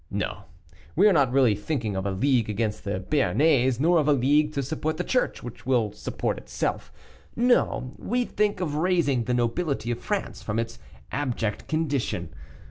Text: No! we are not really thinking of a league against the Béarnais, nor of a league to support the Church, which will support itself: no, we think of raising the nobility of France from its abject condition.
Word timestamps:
No! 0.09 0.45
we 0.95 1.07
are 1.07 1.13
not 1.13 1.31
really 1.31 1.53
thinking 1.53 1.95
of 1.95 2.07
a 2.07 2.11
league 2.11 2.49
against 2.49 2.83
the 2.85 2.99
Béarnais, 3.07 3.79
nor 3.79 3.99
of 3.99 4.07
a 4.07 4.13
league 4.13 4.51
to 4.53 4.63
support 4.63 4.97
the 4.97 5.03
Church, 5.03 5.43
which 5.43 5.63
will 5.67 5.91
support 5.91 6.39
itself: 6.39 6.91
no, 7.35 7.93
we 7.99 8.25
think 8.25 8.59
of 8.61 8.73
raising 8.73 9.25
the 9.25 9.35
nobility 9.35 9.91
of 9.91 9.99
France 9.99 10.41
from 10.41 10.57
its 10.57 10.79
abject 11.11 11.67
condition. 11.67 12.33